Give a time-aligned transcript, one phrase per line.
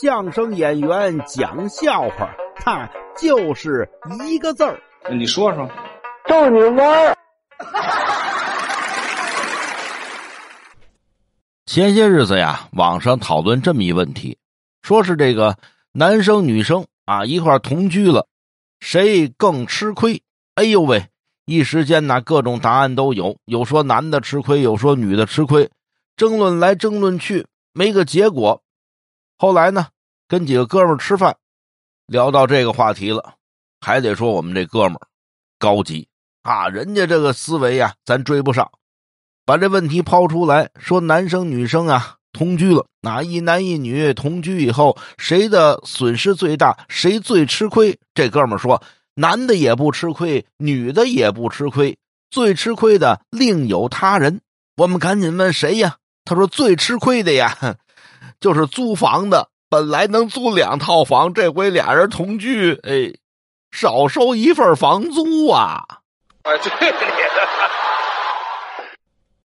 [0.00, 3.88] 相声演员讲笑话，他就是
[4.28, 4.80] 一个字儿。
[5.10, 5.68] 你说说，
[6.26, 7.16] 逗你玩儿。
[11.66, 14.38] 前些日子呀，网上讨论这么一问题，
[14.82, 15.56] 说是这个
[15.92, 18.26] 男生女生啊一块同居了，
[18.80, 20.22] 谁更吃亏？
[20.54, 21.06] 哎呦喂！
[21.46, 25.68] 一时间呐，各种答案都有，有说男的吃亏，有说女的吃亏，
[26.16, 28.62] 争论来争论去，没个结果。
[29.40, 29.86] 后来呢，
[30.28, 31.34] 跟几个哥们吃饭，
[32.06, 33.36] 聊到这个话题了，
[33.80, 35.00] 还得说我们这哥们
[35.58, 36.06] 高级
[36.42, 38.70] 啊，人家这个思维呀，咱追不上。
[39.46, 47.98] 把这问题抛出来说，男生女生啊同居了，哪一男一女同居以后，谁的损失最大，谁最吃亏？
[48.12, 48.82] 这哥们说，
[49.14, 51.96] 男的也不吃亏，女的也不吃亏，
[52.30, 54.42] 最吃亏的另有他人。
[54.76, 55.96] 我们赶紧问谁呀？
[56.26, 57.78] 他说最吃亏的呀，
[58.40, 63.12] 就是租房的，本来能租两套房，这回俩人同居，哎，
[63.70, 65.84] 少收一份房租啊！
[66.42, 66.94] 啊，对。